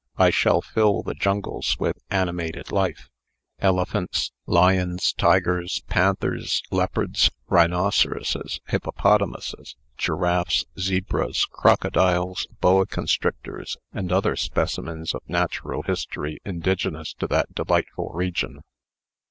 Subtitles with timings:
[0.17, 3.11] I shall fill the jungles with animated life
[3.59, 15.13] elephants, lions, tigers, panthers, leopards, rhinoceroses, hippopotamuses, giraffes, zebras, crocodiles, boa constrictors, and other specimens
[15.13, 18.61] of natural history indigenous to that delightful region."